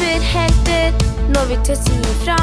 superhelter 0.00 0.92
når 1.34 1.48
vi 1.50 1.56
tør 1.66 1.76
si 1.76 1.96
ifra. 2.12 2.36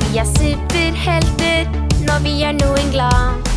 Vi 0.00 0.18
er 0.22 0.26
superhelter 0.30 1.68
når 2.06 2.24
vi 2.24 2.32
gjør 2.40 2.56
noen 2.58 2.90
glad. 2.94 3.50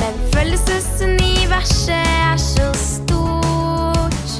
Men 0.00 0.16
følelsesuniverset 0.32 1.92
er 1.92 2.40
så 2.40 2.70
stort. 2.80 4.32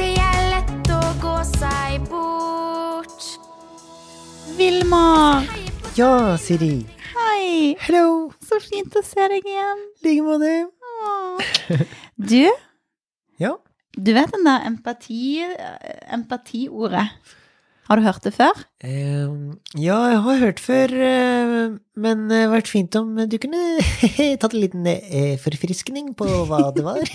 Det 0.00 0.10
er 0.18 0.42
lett 0.50 0.92
å 0.98 1.00
gå 1.22 1.36
seg 1.54 2.10
bort. 2.10 3.30
Vilma! 4.58 5.06
Ja, 5.94 6.34
Siri. 6.40 6.74
Hei! 7.14 7.76
Hello. 7.86 8.32
Så 8.42 8.58
fint 8.58 8.98
å 8.98 9.06
se 9.06 9.32
deg 9.36 9.46
igjen. 9.46 9.88
I 10.02 10.10
like 10.10 10.22
måte. 10.26 10.54
Du. 12.18 12.73
Du 13.94 14.12
vet 14.16 14.32
den 14.34 14.46
der 14.46 14.66
empati, 14.68 15.40
empatiordet? 16.12 17.08
Har 17.84 18.00
du 18.00 18.04
hørt 18.06 18.24
det 18.24 18.32
før? 18.32 18.56
Uh, 18.80 19.52
ja, 19.76 19.98
jeg 20.08 20.20
har 20.24 20.38
hørt 20.40 20.60
før, 20.62 20.92
uh, 20.94 21.74
men 22.00 22.22
det 22.30 22.38
hadde 22.40 22.54
vært 22.54 22.70
fint 22.72 22.96
om 22.96 23.10
du 23.28 23.36
kunne 23.40 23.64
tatt 24.40 24.54
en 24.54 24.62
liten 24.62 24.88
uh, 24.88 25.34
forfriskning 25.42 26.14
på 26.16 26.28
hva 26.48 26.70
det 26.72 26.84
var. 26.86 27.04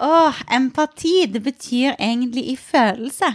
Åh, 0.00 0.38
empati, 0.56 1.26
det 1.28 1.42
betyr 1.44 1.92
egentlig 1.98 2.46
i 2.54 2.56
følelse. 2.56 3.28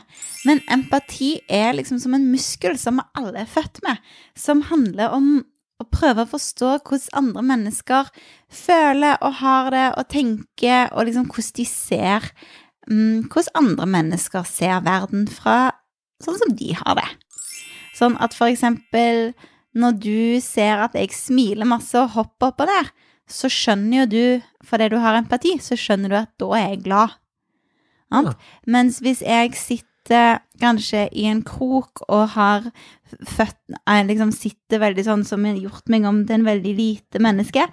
Men 0.49 0.63
empati 0.71 1.35
er 1.45 1.75
liksom 1.77 1.99
som 2.01 2.17
en 2.17 2.25
muskel 2.31 2.79
som 2.81 2.97
vi 2.97 3.05
alle 3.21 3.43
er 3.43 3.51
født 3.51 3.83
med, 3.85 4.01
som 4.33 4.65
handler 4.71 5.13
om 5.13 5.43
å 5.81 5.87
prøve 5.91 6.23
å 6.23 6.29
forstå 6.29 6.69
hvordan 6.87 7.19
andre 7.21 7.43
mennesker 7.49 8.11
føler 8.51 9.17
og 9.19 9.39
har 9.41 9.71
det 9.73 9.87
og 9.99 10.07
tenker, 10.11 10.91
og 10.93 11.07
liksom 11.09 11.27
hvordan 11.27 11.57
de 11.59 11.65
ser 11.69 12.29
mm, 12.87 13.27
Hvordan 13.27 13.59
andre 13.63 13.89
mennesker 13.97 14.47
ser 14.47 14.85
verden 14.85 15.27
fra 15.27 15.73
sånn 16.23 16.37
som 16.39 16.53
de 16.55 16.71
har 16.79 16.95
det. 16.99 17.09
Sånn 17.95 18.15
at 18.23 18.35
for 18.37 18.51
eksempel 18.51 19.33
når 19.75 19.97
du 19.99 20.19
ser 20.43 20.79
at 20.85 20.95
jeg 20.95 21.11
smiler 21.11 21.67
masse 21.67 21.97
og 21.99 22.13
hopper 22.15 22.53
opp 22.53 22.63
og 22.63 22.71
ned, 22.71 22.91
så 23.27 23.49
skjønner 23.51 24.03
jo 24.03 24.05
du, 24.07 24.25
fordi 24.63 24.87
du 24.93 24.99
har 25.01 25.17
empati, 25.17 25.55
så 25.59 25.75
skjønner 25.79 26.11
du 26.11 26.17
at 26.19 26.31
da 26.39 26.51
er 26.55 26.67
jeg 26.69 26.83
glad. 26.85 27.15
Ja. 28.13 28.35
Mens 28.69 29.01
hvis 29.03 29.23
jeg 29.25 29.55
sitter 29.57 29.89
kanskje 30.61 31.07
i 31.15 31.25
en 31.29 31.41
krok 31.45 32.03
og 32.05 32.35
har 32.35 32.67
født 33.25 33.77
liksom 34.09 34.31
sitter 34.35 34.81
veldig 34.83 35.05
sånn 35.07 35.23
som 35.27 35.45
har 35.47 35.57
gjort 35.57 35.89
meg 35.89 36.05
om 36.05 36.23
til 36.25 36.39
en 36.39 36.47
veldig 36.47 36.73
lite 36.77 37.21
menneske, 37.23 37.65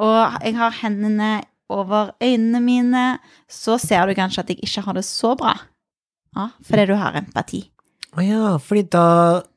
og 0.00 0.40
jeg 0.44 0.56
har 0.58 0.78
hendene 0.82 1.32
over 1.70 2.14
øynene 2.22 2.60
mine, 2.64 3.04
så 3.46 3.78
ser 3.78 4.08
du 4.08 4.16
kanskje 4.18 4.42
at 4.42 4.50
jeg 4.50 4.64
ikke 4.66 4.84
har 4.86 4.96
det 4.98 5.04
så 5.06 5.36
bra. 5.38 5.54
Ja, 6.36 6.50
fordi 6.66 6.86
du 6.90 6.96
har 6.98 7.18
empati. 7.18 7.64
Å 8.18 8.24
ja, 8.26 8.54
fordi 8.62 8.88
da, 8.90 9.06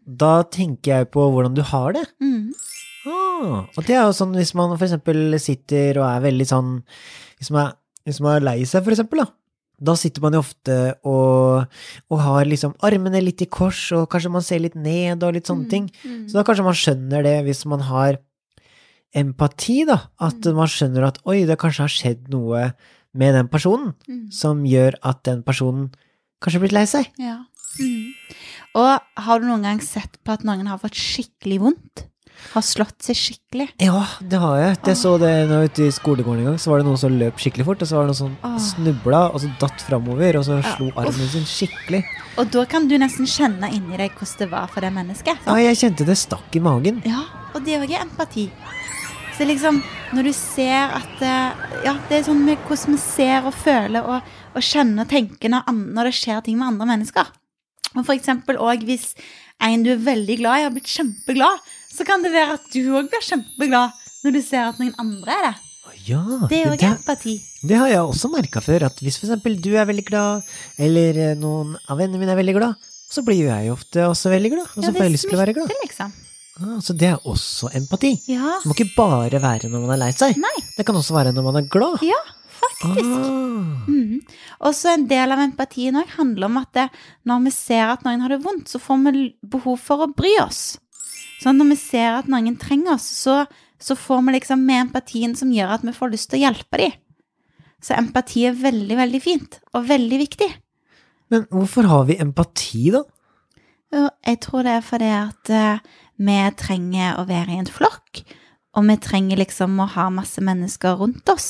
da 0.06 0.34
tenker 0.46 1.00
jeg 1.00 1.10
på 1.14 1.26
hvordan 1.34 1.56
du 1.58 1.64
har 1.66 1.96
det. 1.98 2.06
Mm. 2.22 2.52
Ah, 3.10 3.66
og 3.66 3.80
det 3.88 3.98
er 3.98 4.06
jo 4.06 4.16
sånn 4.16 4.36
hvis 4.38 4.54
man 4.58 4.76
for 4.78 4.86
eksempel 4.86 5.36
sitter 5.42 5.98
og 6.00 6.06
er 6.08 6.22
veldig 6.24 6.46
sånn 6.48 6.70
Hvis 7.36 7.50
man 7.52 7.66
er, 7.66 7.74
hvis 8.08 8.22
man 8.24 8.38
er 8.38 8.46
lei 8.46 8.62
seg, 8.64 8.86
for 8.86 8.96
eksempel, 8.96 9.26
da. 9.26 9.26
Da 9.84 9.96
sitter 10.00 10.22
man 10.24 10.34
jo 10.38 10.40
ofte 10.40 10.76
og, 11.04 11.66
og 12.10 12.20
har 12.24 12.46
liksom 12.48 12.76
armene 12.88 13.20
litt 13.24 13.42
i 13.44 13.50
kors, 13.52 13.82
og 13.92 14.06
kanskje 14.14 14.32
man 14.32 14.46
ser 14.46 14.62
litt 14.64 14.76
ned 14.80 15.24
og 15.28 15.34
litt 15.36 15.50
sånne 15.50 15.68
ting. 15.72 15.90
Mm. 16.08 16.22
Så 16.32 16.38
da 16.40 16.44
kanskje 16.48 16.64
man 16.70 16.78
skjønner 16.80 17.26
det 17.28 17.36
hvis 17.50 17.66
man 17.68 17.84
har 17.90 18.18
empati, 19.14 19.84
da. 19.86 20.00
At 20.20 20.42
Mm. 20.42 20.56
man 20.56 20.68
skjønner 20.68 21.08
at 21.08 21.20
oi, 21.26 21.44
det 21.46 21.60
kanskje 21.60 21.84
har 21.86 21.94
skjedd 21.94 22.30
noe 22.30 22.74
med 23.14 23.34
den 23.36 23.48
personen 23.48 23.94
Mm. 24.08 24.32
som 24.32 24.64
gjør 24.64 24.96
at 25.04 25.24
den 25.24 25.44
personen 25.44 25.92
kanskje 26.42 26.58
har 26.60 26.64
blitt 26.68 26.72
lei 26.80 26.86
seg. 26.86 27.08
Ja. 27.20 27.44
Mm. 27.80 28.14
Og 28.76 29.00
har 29.18 29.40
du 29.40 29.46
noen 29.46 29.62
gang 29.62 29.80
sett 29.82 30.18
på 30.24 30.34
at 30.34 30.44
noen 30.44 30.66
har 30.68 30.80
fått 30.80 30.96
skikkelig 30.98 31.60
vondt? 31.60 32.08
Har 32.54 32.62
slått 32.62 33.02
seg 33.02 33.18
skikkelig? 33.18 33.68
Ja, 33.82 34.04
det 34.22 34.40
har 34.42 34.58
jeg. 34.60 34.76
Jeg 34.92 35.00
så 35.00 35.14
det 35.22 35.32
nå 35.50 35.64
ute 35.66 35.88
i 35.88 35.94
skolegården 35.94 36.44
en 36.44 36.50
gang. 36.52 36.60
Så 36.62 36.70
var 36.70 36.82
det 36.82 36.88
noen 36.88 37.00
som 37.02 37.16
løp 37.18 37.40
skikkelig 37.42 37.66
fort, 37.66 37.82
og 37.82 37.90
så 37.90 37.98
var 37.98 38.06
det 38.06 38.14
noen 38.14 38.20
som 38.20 38.36
Åh. 38.46 38.60
snubla, 38.62 39.22
og 39.34 39.42
så 39.42 39.50
datt 39.62 39.86
framover, 39.88 40.38
og 40.38 40.46
så 40.46 40.60
Ja, 40.60 40.76
slo 40.76 40.92
armen 41.00 41.32
sin 41.34 41.48
skikkelig. 41.50 42.04
Og 42.38 42.52
da 42.54 42.66
kan 42.70 42.88
du 42.90 42.96
nesten 43.02 43.30
kjenne 43.30 43.70
inni 43.74 43.98
deg 43.98 44.14
hvordan 44.18 44.40
det 44.44 44.50
var 44.54 44.70
for 44.74 44.86
det 44.86 44.94
mennesket. 44.94 45.50
Ja, 45.50 45.58
jeg 45.62 45.80
kjente 45.82 46.06
det 46.06 46.18
stakk 46.22 46.56
i 46.58 46.62
magen. 46.64 47.02
Ja, 47.10 47.26
og 47.54 47.66
det 47.66 47.80
òg 47.82 47.90
er 47.90 48.06
empati. 48.06 48.50
Så 49.38 49.48
liksom, 49.50 49.80
når 50.14 50.30
du 50.30 50.34
ser 50.38 50.94
at 50.94 51.22
eh, 51.26 51.70
Ja, 51.88 51.96
det 52.10 52.20
er 52.20 52.28
sånn 52.28 52.44
med 52.46 52.62
hvordan 52.68 52.94
vi 52.94 53.02
ser 53.02 53.48
og 53.50 53.56
føler 53.58 54.06
og, 54.06 54.34
og 54.54 54.62
kjenner 54.62 55.08
og 55.08 55.10
tenker 55.10 55.50
når, 55.50 55.72
når 55.74 56.10
det 56.10 56.18
skjer 56.20 56.44
ting 56.46 56.60
med 56.60 56.70
andre 56.76 56.90
mennesker. 56.94 57.32
Og 57.94 58.04
for 58.06 58.14
eksempel 58.14 58.62
òg 58.62 58.86
hvis 58.86 59.12
en 59.64 59.86
du 59.86 59.94
er 59.94 60.06
veldig 60.06 60.38
glad 60.42 60.60
i, 60.60 60.66
har 60.68 60.74
blitt 60.74 60.90
kjempeglad, 60.92 61.62
så 61.94 62.06
kan 62.08 62.24
det 62.26 62.32
være 62.34 62.56
at 62.58 62.66
du 62.74 62.80
òg 62.98 63.10
blir 63.12 63.22
kjempeglad 63.24 63.92
når 64.24 64.34
du 64.38 64.42
ser 64.42 64.70
at 64.72 64.80
noen 64.82 64.96
andre 65.00 65.32
er 65.38 65.46
det. 65.50 65.54
Ja, 66.08 66.20
Det 66.50 66.58
er 66.64 66.72
òg 66.74 66.82
empati. 66.84 67.38
det 67.64 67.78
har 67.78 67.88
jeg 67.92 68.00
også 68.02 68.30
merka 68.34 68.60
før, 68.64 68.86
at 68.90 68.98
hvis 69.04 69.20
eksempel 69.22 69.56
du 69.62 69.70
er 69.78 69.86
veldig 69.88 70.06
glad, 70.08 70.44
eller 70.80 71.20
eh, 71.30 71.36
noen 71.40 71.76
av 71.88 71.98
vennene 72.00 72.20
mine 72.20 72.34
er 72.34 72.40
veldig 72.42 72.56
glad, 72.58 72.76
så 73.14 73.22
blir 73.24 73.44
jo 73.44 73.50
jeg 73.52 73.72
ofte 73.72 74.04
også 74.10 74.32
veldig 74.34 74.52
glad, 74.56 74.68
og 74.74 74.84
så 74.84 74.90
Ja, 74.90 74.94
får 74.98 75.04
jeg 75.06 75.14
lyst 75.14 75.28
til 75.30 75.38
å 75.38 75.42
være 75.44 75.54
glad. 75.56 75.72
liksom. 75.84 76.14
Ah, 76.60 76.80
så 76.86 76.94
det 76.98 77.08
er 77.14 77.20
også 77.30 77.70
empati. 77.74 78.12
Ja. 78.30 78.58
Det 78.62 78.70
må 78.70 78.76
ikke 78.78 78.96
bare 78.96 79.40
være 79.42 79.70
når 79.72 79.82
man 79.86 79.94
er 79.96 80.02
lei 80.06 80.12
seg. 80.14 80.36
Nei. 80.38 80.54
Det 80.78 80.86
kan 80.86 80.96
også 80.96 81.16
være 81.16 81.32
når 81.34 81.44
man 81.48 81.56
er 81.62 81.70
glad. 81.72 82.02
Ja, 82.06 82.20
faktisk. 82.60 83.10
Ah. 83.10 83.88
Mm. 83.88 84.20
Og 84.62 84.74
så 84.78 84.94
en 84.94 85.08
del 85.10 85.32
av 85.34 85.40
empatien 85.40 85.98
òg 85.98 86.12
handler 86.18 86.46
om 86.50 86.58
at 86.62 86.70
det, 86.78 86.90
når 87.26 87.44
vi 87.48 87.52
ser 87.56 87.90
at 87.96 88.04
noen 88.06 88.22
har 88.22 88.30
det 88.36 88.42
vondt, 88.44 88.70
så 88.70 88.80
får 88.82 89.02
vi 89.12 89.24
behov 89.56 89.80
for 89.82 90.06
å 90.06 90.12
bry 90.16 90.36
oss. 90.44 90.78
Sånn 91.44 91.60
når 91.60 91.74
vi 91.74 91.80
ser 91.82 92.20
at 92.22 92.30
noen 92.32 92.56
trenger 92.60 92.96
oss, 92.96 93.06
så, 93.26 93.42
så 93.82 93.98
får 94.00 94.22
vi 94.24 94.38
liksom 94.38 94.62
med 94.64 94.88
empatien 94.88 95.34
som 95.36 95.52
gjør 95.52 95.76
at 95.76 95.84
vi 95.84 95.96
får 95.96 96.14
lyst 96.14 96.32
til 96.32 96.40
å 96.40 96.46
hjelpe 96.46 96.80
dem. 96.80 96.94
Så 97.84 97.98
empati 97.98 98.46
er 98.48 98.56
veldig, 98.56 98.96
veldig 98.96 99.20
fint, 99.20 99.58
og 99.76 99.90
veldig 99.90 100.20
viktig. 100.22 100.48
Men 101.34 101.44
hvorfor 101.52 101.90
har 101.92 102.08
vi 102.08 102.16
empati, 102.24 102.86
da? 102.94 103.04
Jo, 103.94 104.08
jeg 104.26 104.40
tror 104.46 104.64
det 104.66 104.78
er 104.78 104.86
fordi 104.88 105.10
at 105.18 105.52
eh, 105.54 105.84
vi 106.24 106.38
trenger 106.58 107.20
å 107.20 107.28
være 107.28 107.54
i 107.54 107.60
en 107.60 107.70
flokk, 107.70 108.24
og 108.74 108.88
vi 108.88 108.96
trenger 109.04 109.38
liksom 109.38 109.76
å 109.84 109.90
ha 109.94 110.08
masse 110.14 110.42
mennesker 110.42 110.96
rundt 110.98 111.30
oss, 111.30 111.50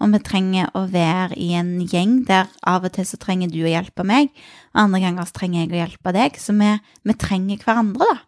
og 0.00 0.14
vi 0.14 0.22
trenger 0.24 0.70
å 0.78 0.86
være 0.92 1.36
i 1.36 1.50
en 1.58 1.74
gjeng 1.82 2.22
der 2.30 2.48
av 2.68 2.86
og 2.86 2.94
til 2.94 3.08
så 3.08 3.18
trenger 3.20 3.50
du 3.52 3.58
å 3.66 3.72
hjelpe 3.72 4.06
meg, 4.08 4.30
og 4.72 4.86
andre 4.86 5.02
ganger 5.02 5.28
så 5.28 5.36
trenger 5.42 5.64
jeg 5.64 5.74
å 5.74 5.80
hjelpe 5.82 6.14
deg, 6.16 6.38
så 6.40 6.54
vi, 6.56 6.70
vi 7.10 7.18
trenger 7.20 7.66
hverandre 7.66 8.08
da. 8.08 8.20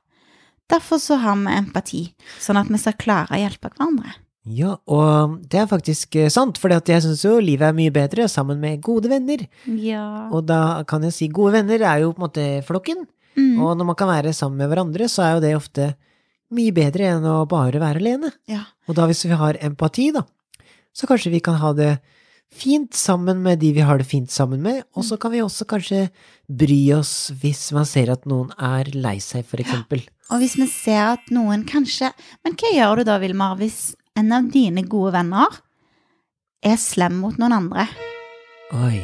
Derfor 0.71 0.99
så 1.03 1.17
har 1.21 1.37
vi 1.37 1.57
empati, 1.59 2.03
sånn 2.41 2.57
at 2.61 2.71
vi 2.73 2.79
skal 2.81 2.97
klare 2.99 3.35
å 3.35 3.41
hjelpe 3.41 3.69
hverandre. 3.73 4.15
Ja, 4.45 4.75
og 4.93 5.39
det 5.49 5.61
er 5.63 5.67
faktisk 5.71 6.17
eh, 6.21 6.29
sant, 6.33 6.59
for 6.61 6.69
jeg 6.73 7.01
syns 7.05 7.23
jo 7.25 7.39
livet 7.41 7.71
er 7.71 7.77
mye 7.77 7.93
bedre 7.93 8.27
sammen 8.29 8.59
med 8.61 8.83
gode 8.85 9.09
venner. 9.09 9.47
Ja. 9.65 10.29
Og 10.33 10.45
da 10.49 10.83
kan 10.89 11.03
jeg 11.07 11.15
si 11.17 11.29
gode 11.33 11.55
venner 11.57 11.81
er 11.81 12.03
jo 12.05 12.13
på 12.13 12.21
en 12.23 12.27
måte 12.29 12.47
flokken, 12.69 13.07
Mm. 13.35 13.57
og 13.59 13.73
når 13.75 13.87
man 13.89 13.97
kan 13.99 14.07
være 14.07 14.31
sammen 14.33 14.61
med 14.61 14.69
hverandre, 14.71 15.09
så 15.11 15.25
er 15.25 15.33
jo 15.35 15.41
det 15.43 15.57
ofte 15.59 15.87
mye 16.55 16.71
bedre 16.71 17.09
enn 17.17 17.25
å 17.27 17.41
bare 17.51 17.81
være 17.83 17.99
alene. 17.99 18.29
ja. 18.47 18.61
Og 18.87 18.95
da 18.95 19.09
hvis 19.11 19.25
vi 19.27 19.35
har 19.35 19.57
empati, 19.59 20.13
da, 20.15 20.23
så 20.95 21.09
kanskje 21.11 21.33
vi 21.33 21.41
kan 21.43 21.57
ha 21.59 21.73
det 21.75 21.89
fint 22.55 22.95
sammen 22.95 23.43
med 23.45 23.61
de 23.63 23.73
vi 23.77 23.85
har 23.85 23.99
det 23.99 24.07
fint 24.09 24.31
sammen 24.31 24.63
med, 24.63 24.83
og 24.95 25.07
så 25.07 25.19
kan 25.21 25.33
vi 25.35 25.43
også 25.43 25.67
kanskje 25.69 26.09
bry 26.49 26.81
oss 26.97 27.33
hvis 27.41 27.67
man 27.77 27.87
ser 27.89 28.13
at 28.15 28.29
noen 28.31 28.53
er 28.59 28.91
lei 28.95 29.17
seg, 29.23 29.47
for 29.49 29.63
eksempel. 29.63 30.05
Og 30.33 30.41
hvis 30.43 30.57
vi 30.61 30.69
ser 30.71 31.19
at 31.19 31.27
noen 31.35 31.67
kanskje 31.69 32.09
Men 32.47 32.55
hva 32.57 32.71
gjør 32.73 33.03
du 33.03 33.09
da, 33.11 33.19
Vilmar, 33.21 33.59
hvis 33.61 33.95
en 34.17 34.33
av 34.33 34.47
dine 34.53 34.85
gode 34.89 35.13
venner 35.17 35.61
er 36.65 36.79
slem 36.81 37.19
mot 37.21 37.37
noen 37.41 37.59
andre? 37.59 37.89
Oi. 38.73 39.03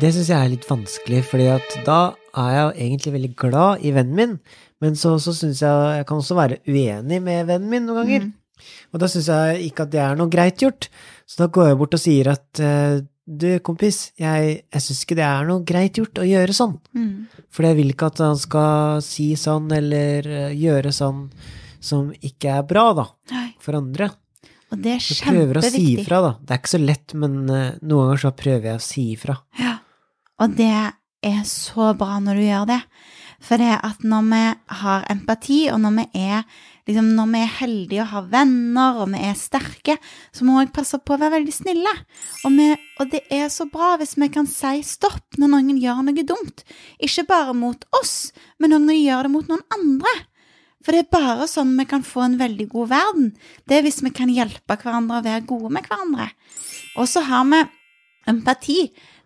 Det 0.00 0.12
syns 0.14 0.30
jeg 0.30 0.38
er 0.38 0.52
litt 0.52 0.68
vanskelig, 0.68 1.24
fordi 1.28 1.48
at 1.52 1.74
da 1.84 2.14
er 2.38 2.52
jeg 2.54 2.62
jo 2.62 2.84
egentlig 2.86 3.14
veldig 3.16 3.32
glad 3.42 3.82
i 3.84 3.90
vennen 3.92 4.16
min, 4.16 4.38
men 4.80 4.94
så, 4.96 5.18
så 5.20 5.34
syns 5.36 5.60
jeg 5.64 5.98
jeg 5.98 6.06
kan 6.08 6.22
også 6.22 6.38
være 6.38 6.62
uenig 6.64 7.18
med 7.20 7.50
vennen 7.50 7.68
min 7.72 7.84
noen 7.88 8.00
ganger. 8.00 8.30
Og 8.92 9.02
da 9.02 9.08
syns 9.10 9.28
jeg 9.32 9.66
ikke 9.68 9.86
at 9.86 9.92
det 9.92 10.00
er 10.04 10.16
noe 10.16 10.32
greit 10.32 10.62
gjort, 10.62 10.88
så 11.32 11.46
da 11.46 11.48
går 11.48 11.70
jeg 11.70 11.80
bort 11.80 11.94
og 11.96 12.00
sier 12.02 12.28
at 12.34 12.60
eh, 12.60 12.98
du, 13.24 13.48
kompis, 13.64 14.10
jeg, 14.20 14.56
jeg 14.66 14.82
syns 14.84 15.02
ikke 15.04 15.16
det 15.16 15.24
er 15.24 15.46
noe 15.48 15.62
greit 15.64 15.96
gjort 15.96 16.18
å 16.20 16.26
gjøre 16.26 16.56
sånn. 16.56 16.74
Mm. 16.92 17.44
For 17.54 17.64
jeg 17.64 17.78
vil 17.78 17.92
ikke 17.94 18.10
at 18.12 18.20
han 18.20 18.40
skal 18.40 19.04
si 19.06 19.30
sånn 19.40 19.70
eller 19.72 20.28
eh, 20.28 20.56
gjøre 20.60 20.92
sånn 20.92 21.28
som 21.82 22.10
ikke 22.20 22.58
er 22.58 22.66
bra, 22.68 22.84
da, 22.98 23.06
for 23.62 23.78
andre. 23.80 24.10
Og 24.72 24.80
det 24.84 24.96
er 24.98 25.00
Så 25.04 25.16
prøver 25.24 25.58
å 25.58 25.62
si 25.64 25.70
kjempeviktig. 25.70 26.04
ifra, 26.04 26.20
da. 26.24 26.34
Det 26.40 26.54
er 26.54 26.60
ikke 26.60 26.74
så 26.74 26.82
lett, 26.82 27.16
men 27.24 27.40
eh, 27.48 27.70
noen 27.80 28.10
ganger 28.10 28.22
så 28.26 28.34
prøver 28.42 28.68
jeg 28.70 28.82
å 28.82 28.84
si 28.84 29.06
ifra. 29.16 29.38
Ja. 29.60 29.72
Og 30.42 30.54
det 30.58 30.70
er 31.32 31.42
så 31.48 31.92
bra 31.98 32.20
når 32.20 32.40
du 32.40 32.44
gjør 32.46 32.68
det. 32.74 32.80
For 33.42 33.58
det 33.58 33.72
at 33.74 34.04
når 34.06 34.28
vi 34.30 34.44
har 34.82 35.08
empati, 35.10 35.58
og 35.72 35.80
når 35.82 35.96
vi 35.98 36.26
er 36.28 36.44
liksom, 36.88 37.12
når 37.16 37.30
vi 37.32 37.42
er 37.42 37.54
heldige 37.60 38.02
og 38.04 38.10
har 38.12 38.26
venner, 38.32 38.98
og 39.02 39.12
vi 39.12 39.22
er 39.28 39.38
sterke, 39.38 39.96
så 40.34 40.46
må 40.46 40.56
vi 40.56 40.66
også 40.66 40.76
passe 40.78 41.00
på 41.02 41.14
å 41.14 41.20
være 41.20 41.36
veldig 41.38 41.54
snille. 41.54 41.94
Og, 42.42 42.56
vi, 42.58 42.68
og 43.02 43.12
det 43.14 43.22
er 43.34 43.48
så 43.52 43.68
bra 43.70 43.94
hvis 44.00 44.16
vi 44.20 44.30
kan 44.32 44.48
si 44.50 44.82
stopp 44.86 45.38
når 45.40 45.54
noen 45.54 45.80
gjør 45.82 46.02
noe 46.06 46.26
dumt. 46.26 46.64
Ikke 47.02 47.26
bare 47.30 47.56
mot 47.56 47.86
oss, 48.00 48.32
men 48.58 48.74
når 48.74 48.86
de 48.90 49.00
gjør 49.00 49.28
det 49.28 49.34
mot 49.36 49.50
noen 49.52 49.66
andre. 49.78 50.14
For 50.82 50.94
det 50.94 51.04
er 51.04 51.14
bare 51.14 51.46
sånn 51.50 51.76
vi 51.78 51.86
kan 51.86 52.02
få 52.06 52.24
en 52.26 52.38
veldig 52.40 52.66
god 52.72 52.90
verden. 52.90 53.32
Det 53.70 53.78
er 53.78 53.86
hvis 53.86 54.02
vi 54.02 54.10
kan 54.14 54.32
hjelpe 54.32 54.76
hverandre 54.80 55.20
og 55.20 55.28
være 55.28 55.46
gode 55.46 55.70
med 55.76 55.86
hverandre. 55.86 56.32
Og 56.98 57.06
så 57.10 57.22
har 57.28 57.46
vi 57.50 57.62
empati. 58.30 58.80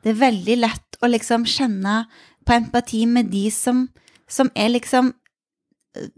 Det 0.05 0.13
er 0.13 0.21
veldig 0.21 0.57
lett 0.61 0.99
å 1.01 1.09
liksom 1.09 1.47
kjenne 1.49 2.03
på 2.47 2.55
empati 2.57 3.07
med 3.11 3.33
de 3.33 3.49
som, 3.51 3.87
som 4.29 4.53
er 4.55 4.75
liksom 4.77 5.15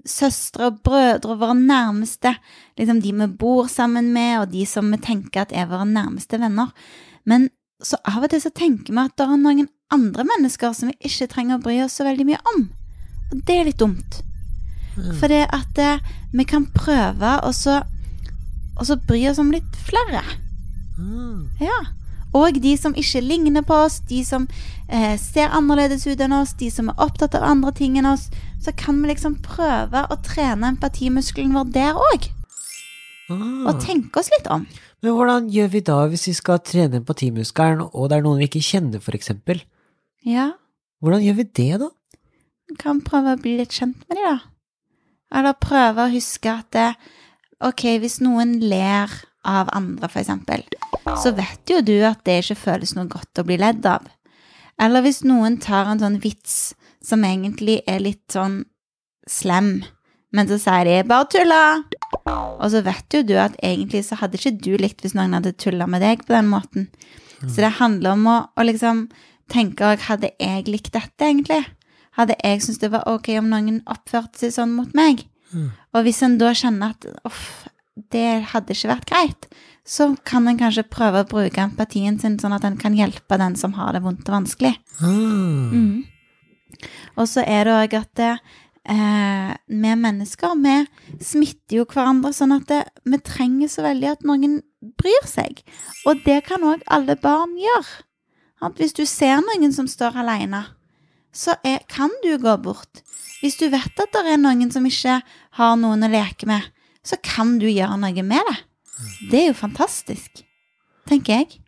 søstre 0.08 0.70
og 0.70 0.80
brødre, 0.86 1.34
og 1.34 1.42
våre 1.42 1.56
nærmeste, 1.58 2.34
liksom 2.78 3.02
de 3.04 3.12
vi 3.20 3.28
bor 3.40 3.68
sammen 3.70 4.12
med, 4.14 4.40
og 4.40 4.52
de 4.52 4.64
som 4.66 4.90
vi 4.92 5.00
tenker 5.02 5.44
at 5.44 5.54
er 5.54 5.70
våre 5.70 5.86
nærmeste 5.88 6.40
venner. 6.40 6.72
Men 7.28 7.48
så 7.84 7.98
av 8.08 8.24
og 8.24 8.32
til 8.32 8.42
så 8.42 8.50
tenker 8.54 8.94
vi 8.94 9.04
at 9.04 9.14
det 9.18 9.26
er 9.26 9.38
noen 9.38 9.68
andre 9.94 10.24
mennesker 10.26 10.74
som 10.76 10.90
vi 10.90 10.96
ikke 11.08 11.30
trenger 11.30 11.58
å 11.58 11.64
bry 11.64 11.78
oss 11.84 11.98
så 11.98 12.06
veldig 12.08 12.26
mye 12.28 12.40
om. 12.54 12.66
Og 13.32 13.44
det 13.46 13.54
er 13.54 13.68
litt 13.68 13.80
dumt. 13.80 14.22
For 15.20 15.30
det 15.30 15.44
at 15.54 15.78
eh, 15.78 16.02
vi 16.34 16.44
kan 16.48 16.66
prøve 16.74 17.36
å 17.46 17.52
så, 17.54 17.78
så 18.82 18.96
bry 19.06 19.20
oss 19.30 19.38
om 19.38 19.52
litt 19.54 19.78
flere. 19.86 20.24
Mm. 20.98 21.46
Ja. 21.62 21.78
Og 22.36 22.58
de 22.60 22.74
som 22.76 22.96
ikke 22.98 23.22
ligner 23.24 23.64
på 23.64 23.76
oss, 23.86 24.00
de 24.08 24.20
som 24.26 24.46
eh, 24.88 25.14
ser 25.20 25.54
annerledes 25.56 26.06
ut 26.08 26.20
enn 26.20 26.36
oss, 26.36 26.56
de 26.60 26.68
som 26.72 26.90
er 26.92 27.00
opptatt 27.00 27.36
av 27.38 27.46
andre 27.46 27.72
ting 27.76 27.96
enn 27.98 28.08
oss, 28.10 28.28
så 28.60 28.74
kan 28.76 28.98
vi 29.00 29.12
liksom 29.12 29.38
prøve 29.44 30.04
å 30.08 30.20
trene 30.26 30.74
empatimuskelen 30.74 31.56
vår 31.56 31.72
der 31.76 31.98
òg. 31.98 32.28
Ah. 33.32 33.70
Og 33.70 33.82
tenke 33.84 34.20
oss 34.20 34.30
litt 34.36 34.48
om. 34.52 34.66
Men 35.04 35.14
hvordan 35.14 35.50
gjør 35.52 35.68
vi 35.72 35.84
da 35.86 35.98
hvis 36.10 36.26
vi 36.30 36.34
skal 36.36 36.62
trene 36.64 37.00
empatimuskelen, 37.00 37.84
og 37.92 38.10
det 38.10 38.18
er 38.18 38.24
noen 38.26 38.42
vi 38.42 38.48
ikke 38.50 38.64
kjenner, 38.64 39.02
for 39.04 39.16
eksempel? 39.16 39.62
Ja, 40.26 40.52
Hvordan 40.98 41.22
gjør 41.22 41.36
vi 41.38 41.44
det, 41.54 41.72
da? 41.78 41.88
vi 42.68 42.76
kan 42.76 43.00
prøve 43.04 43.34
å 43.34 43.40
bli 43.40 43.56
litt 43.58 43.74
kjent 43.76 44.02
med 44.08 44.18
de, 44.18 44.24
da. 44.26 44.38
Eller 45.38 45.56
prøve 45.60 46.04
å 46.04 46.12
huske 46.12 46.52
at 46.52 46.68
det, 46.76 46.88
ok, 47.64 47.84
hvis 48.02 48.18
noen 48.24 48.58
ler 48.64 49.12
av 49.46 49.70
andre, 49.72 50.08
eksempel, 50.20 50.64
så 51.22 51.32
vet 51.36 51.70
jo 51.70 51.80
du 51.84 51.96
at 52.06 52.24
det 52.26 52.40
ikke 52.42 52.58
føles 52.64 52.94
noe 52.96 53.08
godt 53.10 53.40
å 53.40 53.46
bli 53.46 53.58
ledd 53.60 53.86
av. 53.86 54.06
Eller 54.80 55.02
hvis 55.02 55.22
noen 55.26 55.58
tar 55.62 55.90
en 55.90 56.02
sånn 56.02 56.18
vits 56.22 56.74
som 57.04 57.24
egentlig 57.26 57.80
er 57.88 58.02
litt 58.02 58.26
sånn 58.34 58.62
slem, 59.28 59.82
men 60.34 60.48
så 60.48 60.58
sier 60.60 60.84
de 60.84 61.08
'bare 61.08 61.28
tulla', 61.32 61.84
og 62.60 62.70
så 62.70 62.82
vet 62.84 63.14
jo 63.14 63.22
du 63.22 63.34
at 63.40 63.56
egentlig 63.62 64.04
så 64.04 64.18
hadde 64.20 64.36
ikke 64.36 64.60
du 64.60 64.76
likt 64.76 65.02
hvis 65.02 65.14
noen 65.16 65.32
hadde 65.32 65.56
tulla 65.56 65.86
med 65.86 66.02
deg 66.02 66.26
på 66.26 66.34
den 66.36 66.48
måten. 66.52 66.88
Så 67.46 67.62
det 67.62 67.78
handler 67.78 68.16
om 68.16 68.26
å, 68.26 68.36
å 68.58 68.62
liksom 68.66 69.08
tenke 69.48 69.86
òg 69.86 70.00
Hadde 70.08 70.32
jeg 70.40 70.66
likt 70.66 70.92
dette, 70.92 71.22
egentlig? 71.22 71.64
Hadde 72.18 72.34
jeg 72.42 72.62
syntes 72.64 72.80
det 72.82 72.90
var 72.90 73.06
ok 73.06 73.30
om 73.38 73.50
noen 73.52 73.82
oppførte 73.86 74.42
seg 74.42 74.52
sånn 74.56 74.74
mot 74.74 74.94
meg? 74.98 75.22
Mm. 75.54 75.70
Og 75.94 76.02
hvis 76.02 76.22
en 76.26 76.36
da 76.40 76.50
kjenner 76.50 76.96
at 76.96 77.06
uff, 77.28 77.68
det 78.12 78.52
hadde 78.52 78.74
ikke 78.74 78.92
vært 78.92 79.10
greit, 79.10 79.48
så 79.88 80.10
kan 80.28 80.48
en 80.48 80.58
kanskje 80.60 80.84
prøve 80.90 81.24
å 81.24 81.28
bruke 81.28 81.62
empatien 81.62 82.18
sin 82.20 82.36
sånn 82.40 82.54
at 82.56 82.66
en 82.68 82.78
kan 82.80 82.96
hjelpe 82.96 83.38
den 83.40 83.56
som 83.56 83.74
har 83.78 83.96
det 83.96 84.02
vondt 84.04 84.28
og 84.28 84.40
vanskelig. 84.40 84.74
Ah. 85.00 85.72
Mm. 85.72 86.04
Og 87.18 87.28
så 87.30 87.44
er 87.48 87.64
det 87.66 87.76
òg 87.76 87.96
at 87.98 88.10
det, 88.20 88.32
eh, 88.92 89.52
vi 89.66 89.94
mennesker 90.04 90.58
vi 90.60 90.76
smitter 91.24 91.80
jo 91.80 91.86
hverandre, 91.88 92.34
sånn 92.36 92.54
at 92.58 92.68
det, 92.68 92.82
vi 93.04 93.18
trenger 93.24 93.72
så 93.72 93.86
veldig 93.86 94.12
at 94.12 94.26
noen 94.28 94.60
bryr 95.00 95.26
seg. 95.26 95.62
Og 96.06 96.20
det 96.26 96.42
kan 96.46 96.62
òg 96.62 96.84
alle 96.86 97.16
barn 97.16 97.56
gjøre. 97.58 98.04
Hvis 98.76 98.94
du 98.94 99.04
ser 99.06 99.40
noen 99.40 99.72
som 99.72 99.86
står 99.88 100.18
alene, 100.18 100.64
så 101.32 101.54
er, 101.62 101.84
kan 101.88 102.10
du 102.24 102.34
gå 102.38 102.56
bort. 102.62 103.02
Hvis 103.40 103.58
du 103.60 103.68
vet 103.70 104.00
at 104.02 104.14
det 104.14 104.24
er 104.26 104.40
noen 104.40 104.70
som 104.74 104.86
ikke 104.86 105.20
har 105.58 105.76
noen 105.78 106.02
å 106.02 106.10
leke 106.10 106.48
med, 106.50 106.66
så 107.04 107.16
kan 107.22 107.58
du 107.58 107.66
gjøre 107.70 107.98
noe 108.00 108.22
med 108.26 108.42
det. 108.50 108.56
Det 109.30 109.40
er 109.42 109.46
jo 109.52 109.56
fantastisk, 109.58 110.42
tenker 111.08 111.40
jeg. 111.42 111.60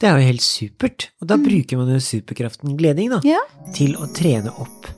Det 0.00 0.08
er 0.08 0.18
jo 0.18 0.26
helt 0.32 0.42
supert, 0.42 1.10
og 1.22 1.28
da 1.30 1.36
bruker 1.38 1.78
man 1.78 1.92
jo 1.94 2.00
superkraften 2.02 2.76
gleding, 2.80 3.10
da, 3.12 3.20
Mm. 3.22 3.28
Ja, 3.30 3.42
til 3.76 3.94
å 3.96 4.08
trene 4.16 4.50
opp 4.50 4.88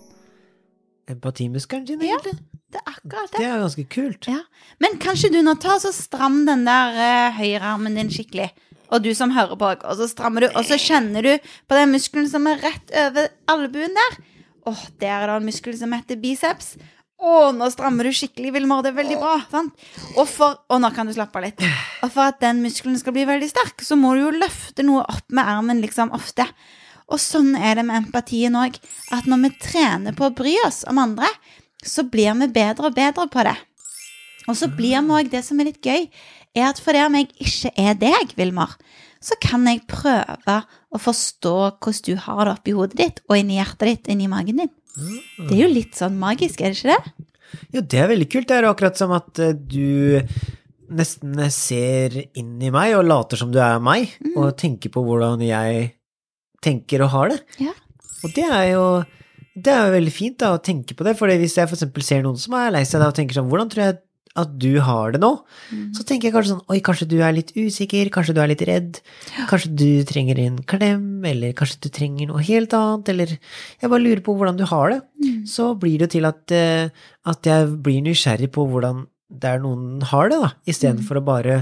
empatimuskelen 1.10 1.86
sin, 1.86 2.00
Ja. 2.00 2.16
egentlig. 2.16 2.38
det 2.72 2.80
er 2.80 2.92
akkurat 2.92 3.30
det. 3.30 3.38
Det 3.38 3.44
er 3.46 3.58
jo 3.58 3.64
ganske 3.66 3.88
kult. 3.88 4.26
Ja. 4.26 4.40
Men 4.80 4.98
kanskje 4.98 5.30
du 5.32 5.42
nå 5.42 5.54
tar 5.60 5.78
så 5.78 5.92
stram 5.92 6.44
den 6.46 6.64
der 6.64 6.94
uh, 7.30 7.36
høyrearmen 7.36 7.94
din 7.94 8.08
skikkelig, 8.08 8.50
og 8.90 9.02
du 9.02 9.12
som 9.14 9.30
hører 9.30 9.56
på, 9.58 9.68
og 9.84 9.96
så 9.98 10.08
strammer 10.08 10.40
du, 10.40 10.46
og 10.56 10.64
så 10.64 10.78
kjenner 10.78 11.22
du 11.22 11.38
på 11.68 11.74
den 11.76 11.92
muskelen 11.92 12.28
som 12.30 12.46
er 12.46 12.56
rett 12.62 12.90
over 12.94 13.28
albuen 13.48 13.94
der. 13.94 14.18
Åh, 14.66 14.86
der 15.00 15.08
er 15.22 15.26
det 15.26 15.36
en 15.42 15.46
muskel 15.50 15.76
som 15.76 15.92
heter 15.92 16.16
biceps. 16.16 16.76
Å, 17.22 17.34
nå 17.54 17.68
strammer 17.72 18.08
du 18.08 18.12
skikkelig, 18.14 18.50
Vilmar. 18.56 18.82
Det 18.84 18.90
er 18.92 18.98
veldig 18.98 19.18
bra. 19.20 19.34
sant? 19.50 19.84
Og, 20.16 20.26
for, 20.28 20.58
og 20.68 20.80
nå 20.82 20.90
kan 20.94 21.08
du 21.08 21.14
slappe 21.14 21.38
av 21.40 21.46
litt. 21.46 21.62
Og 22.02 22.10
for 22.12 22.26
at 22.26 22.40
den 22.42 22.62
muskelen 22.64 22.98
skal 23.00 23.14
bli 23.16 23.26
veldig 23.28 23.48
sterk, 23.52 23.84
så 23.86 23.96
må 23.98 24.14
du 24.14 24.24
jo 24.26 24.32
løfte 24.34 24.84
noe 24.86 25.04
opp 25.06 25.28
med 25.32 25.46
armen 25.54 25.82
liksom 25.84 26.12
ofte. 26.16 26.46
Og 27.12 27.20
sånn 27.20 27.52
er 27.56 27.78
det 27.78 27.86
med 27.86 28.02
empatien 28.02 28.56
òg. 28.58 28.76
At 29.14 29.28
når 29.30 29.44
vi 29.46 29.52
trener 29.62 30.16
på 30.16 30.28
å 30.28 30.34
bry 30.36 30.56
oss 30.66 30.82
om 30.90 31.00
andre, 31.00 31.30
så 31.84 32.06
blir 32.08 32.34
vi 32.40 32.50
bedre 32.52 32.90
og 32.90 32.96
bedre 32.96 33.28
på 33.30 33.44
det. 33.46 33.56
Og 34.48 34.58
så 34.58 34.68
blir 34.68 35.00
vi 35.00 35.18
òg 35.20 35.30
det 35.32 35.44
som 35.46 35.60
er 35.60 35.70
litt 35.70 35.84
gøy, 35.84 36.08
er 36.54 36.68
at 36.68 36.80
fordi 36.82 37.02
om 37.06 37.16
jeg 37.18 37.30
ikke 37.40 37.72
er 37.80 37.96
deg, 37.98 38.34
Vilmar, 38.38 38.76
så 39.24 39.36
kan 39.40 39.64
jeg 39.68 39.86
prøve 39.88 40.60
å 40.94 41.00
forstå 41.00 41.54
hvordan 41.80 42.04
du 42.06 42.14
har 42.26 42.44
det 42.44 42.56
oppi 42.58 42.74
hodet 42.76 42.98
ditt 43.00 43.22
og 43.28 43.38
inni 43.40 43.56
hjertet 43.56 43.88
ditt, 43.88 44.10
inni 44.12 44.28
magen 44.30 44.60
din. 44.60 44.72
Det 44.94 45.50
er 45.56 45.62
jo 45.64 45.70
litt 45.72 45.96
sånn 45.98 46.18
magisk, 46.20 46.60
er 46.62 46.72
det 46.74 46.78
ikke 46.80 46.94
det? 46.94 47.28
Jo, 47.74 47.80
det 47.82 47.98
er 48.02 48.08
veldig 48.10 48.28
kult. 48.32 48.48
Det 48.50 48.56
er 48.58 48.66
akkurat 48.68 48.98
som 48.98 49.12
at 49.14 49.38
eh, 49.42 49.52
du 49.54 50.20
nesten 50.94 51.38
ser 51.54 52.16
inn 52.36 52.56
i 52.62 52.70
meg 52.74 52.94
og 52.98 53.06
later 53.08 53.40
som 53.40 53.50
du 53.54 53.58
er 53.62 53.80
meg, 53.82 54.10
Mm. 54.22 54.36
og 54.36 54.56
tenker 54.60 54.92
på 54.94 55.02
hvordan 55.04 55.40
jeg 55.42 55.94
tenker 56.62 57.02
og 57.04 57.10
har 57.14 57.28
det. 57.34 57.40
Ja. 57.60 57.72
Og 58.24 58.32
det 58.36 58.44
er 58.46 58.66
jo 58.74 58.86
det 59.54 59.70
er 59.70 59.84
jo 59.86 59.94
veldig 59.94 60.12
fint 60.12 60.38
da, 60.42 60.48
å 60.56 60.62
tenke 60.62 60.96
på 60.98 61.04
det, 61.06 61.12
for 61.16 61.30
hvis 61.30 61.54
jeg 61.54 61.68
for 61.70 61.76
eksempel 61.78 62.02
ser 62.02 62.22
noen 62.24 62.36
som 62.40 62.56
er 62.58 62.72
lei 62.74 62.82
seg 62.82 62.98
da, 63.00 63.06
og 63.12 63.14
tenker 63.14 63.36
sånn, 63.38 63.46
hvordan 63.50 63.68
tror 63.70 63.84
jeg 63.84 63.98
at 64.36 64.50
du 64.58 64.80
har 64.82 65.12
det 65.14 65.20
nå? 65.22 65.30
Mm. 65.70 65.92
Så 65.94 66.02
tenker 66.06 66.26
jeg 66.28 66.34
kanskje 66.34 66.52
sånn, 66.56 66.64
oi, 66.72 66.80
kanskje 66.82 67.06
du 67.10 67.16
er 67.22 67.32
litt 67.36 67.52
usikker, 67.54 68.08
kanskje 68.10 68.34
du 68.34 68.40
er 68.42 68.50
litt 68.50 68.64
redd, 68.66 68.98
kanskje 69.50 69.70
du 69.78 70.02
trenger 70.08 70.40
en 70.42 70.56
klem, 70.66 71.04
eller 71.30 71.52
kanskje 71.54 71.84
du 71.86 71.88
trenger 71.94 72.26
noe 72.32 72.42
helt 72.42 72.74
annet, 72.74 73.08
eller 73.14 73.36
jeg 73.36 73.90
bare 73.92 74.02
lurer 74.02 74.24
på 74.26 74.34
hvordan 74.34 74.58
du 74.58 74.64
har 74.66 74.90
det. 74.90 75.00
Mm. 75.22 75.40
Så 75.46 75.68
blir 75.78 75.98
det 76.02 76.08
jo 76.08 76.12
til 76.18 76.26
at, 76.30 76.42
eh, 76.50 76.90
at 77.30 77.46
jeg 77.46 77.70
blir 77.86 78.02
nysgjerrig 78.02 78.50
på 78.54 78.66
hvordan 78.70 79.06
det 79.30 79.50
er 79.54 79.62
noen 79.62 80.02
har 80.10 80.28
det, 80.30 80.40
da, 80.42 80.50
istedenfor 80.66 81.16
Mm. 81.18 81.22
å 81.22 81.26
bare 81.30 81.56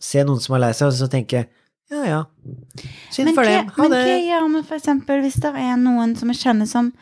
se 0.00 0.22
noen 0.24 0.40
som 0.40 0.54
er 0.56 0.60
lei 0.66 0.72
seg, 0.72 0.88
og 0.88 0.94
så 0.94 1.08
tenke, 1.10 1.46
ja, 1.90 2.02
ja, 2.04 2.24
synd 3.14 3.34
for 3.34 3.44
det, 3.46 3.52
dem, 3.60 3.68
ha 3.76 3.82
men 3.82 3.90
det. 3.94 4.04
hva 4.06 4.16
gjør 4.26 4.48
vi 4.54 4.62
for 4.66 4.76
eksempel 4.78 5.20
hvis 5.22 5.36
det 5.42 5.52
er 5.54 5.76
noen 5.78 6.16
som 6.18 6.28
jeg 6.32 6.40
kjenner 6.42 6.66
som, 6.66 6.92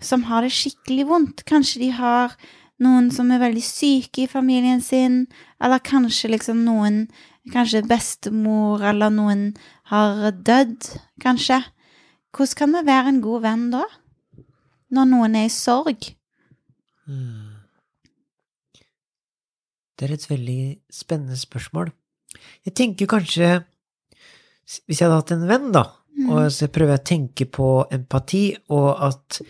som 0.00 0.22
har 0.30 0.42
det 0.46 0.52
skikkelig 0.52 1.04
vondt? 1.10 1.44
Kanskje 1.44 1.80
de 1.82 1.90
har 1.96 2.32
noen 2.82 3.10
som 3.14 3.30
er 3.30 3.42
veldig 3.42 3.62
syke 3.62 4.24
i 4.24 4.30
familien 4.30 4.80
sin, 4.82 5.26
eller 5.62 5.82
kanskje 5.84 6.32
liksom 6.34 6.64
noen 6.66 7.06
Kanskje 7.52 7.82
bestemor 7.84 8.80
eller 8.88 9.10
noen 9.12 9.50
har 9.90 10.30
dødd, 10.32 10.86
kanskje. 11.20 11.58
Hvordan 12.32 12.56
kan 12.56 12.72
vi 12.72 12.80
være 12.86 13.10
en 13.12 13.18
god 13.20 13.42
venn 13.44 13.66
da? 13.74 13.82
Når 14.96 15.10
noen 15.10 15.36
er 15.36 15.50
i 15.50 15.52
sorg? 15.52 16.08
Mm. 17.04 17.60
Det 19.94 20.08
er 20.08 20.14
et 20.16 20.30
veldig 20.30 20.62
spennende 20.88 21.36
spørsmål. 21.36 21.92
Jeg 22.64 22.74
tenker 22.74 23.06
kanskje 23.06 23.60
Hvis 24.88 25.00
jeg 25.00 25.04
hadde 25.04 25.20
hatt 25.20 25.32
en 25.34 25.44
venn, 25.44 25.68
da. 25.76 25.84
Og 26.30 26.46
så 26.54 26.68
prøver 26.72 26.94
jeg 26.94 27.00
å 27.02 27.08
tenke 27.10 27.46
på 27.50 27.68
empati, 27.92 28.44
og 28.70 28.90
at 29.02 29.40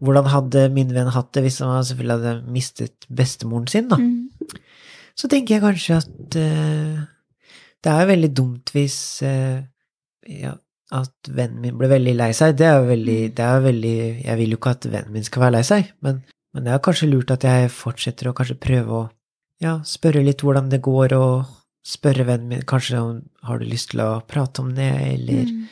hvordan 0.00 0.26
hadde 0.32 0.68
min 0.72 0.92
venn 0.94 1.10
hatt 1.12 1.32
det 1.36 1.42
hvis 1.44 1.60
han 1.62 1.84
selvfølgelig 1.84 2.16
hadde 2.16 2.52
mistet 2.52 3.06
bestemoren 3.08 3.66
sin, 3.68 3.88
da, 3.88 3.96
Mm. 4.00 4.28
så 5.16 5.28
tenker 5.30 5.54
jeg 5.54 5.62
kanskje 5.62 5.96
at 6.00 6.36
uh, 6.40 7.04
det 7.84 7.92
er 7.92 8.06
veldig 8.08 8.30
dumt 8.34 8.70
hvis 8.74 8.96
uh, 9.22 9.60
ja, 10.26 10.54
at 10.90 11.28
vennen 11.28 11.60
min 11.60 11.76
ble 11.78 11.88
veldig 11.92 12.14
lei 12.16 12.30
seg. 12.32 12.56
Det 12.56 12.66
er 12.66 12.78
jo 12.80 12.88
veldig, 12.88 13.18
det 13.36 13.44
er 13.44 13.60
veldig 13.64 13.96
Jeg 14.24 14.36
vil 14.40 14.50
jo 14.50 14.58
ikke 14.58 14.70
at 14.74 14.86
vennen 14.90 15.12
min 15.12 15.24
skal 15.24 15.42
være 15.44 15.56
lei 15.58 15.62
seg, 15.66 15.92
men, 16.02 16.22
men 16.54 16.64
det 16.64 16.72
er 16.72 16.82
kanskje 16.84 17.10
lurt 17.12 17.30
at 17.34 17.44
jeg 17.44 17.70
fortsetter 17.70 18.28
å 18.30 18.34
kanskje 18.36 18.56
prøve 18.60 18.98
å 19.02 19.04
ja, 19.62 19.78
spørre 19.86 20.24
litt 20.24 20.42
hvordan 20.42 20.68
det 20.72 20.80
går, 20.82 21.14
og 21.16 21.44
spørre 21.84 22.24
vennen 22.26 22.48
min 22.48 22.62
kanskje 22.68 22.98
om 23.00 23.22
har 23.44 23.58
du 23.60 23.64
lyst 23.68 23.90
til 23.92 24.00
å 24.04 24.22
prate 24.26 24.62
om 24.64 24.74
det, 24.76 24.90
eller 25.14 25.44
Mm. 25.44 25.64